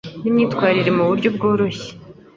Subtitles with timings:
[0.21, 1.89] n’imyitwarire mu buryo bworoshye